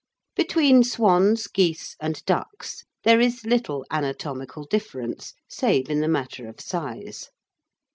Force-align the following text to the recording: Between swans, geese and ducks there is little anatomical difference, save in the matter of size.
Between 0.35 0.83
swans, 0.83 1.45
geese 1.45 1.95
and 1.99 2.25
ducks 2.25 2.85
there 3.03 3.19
is 3.19 3.45
little 3.45 3.85
anatomical 3.91 4.63
difference, 4.63 5.35
save 5.47 5.91
in 5.91 5.99
the 6.01 6.07
matter 6.07 6.47
of 6.47 6.59
size. 6.59 7.29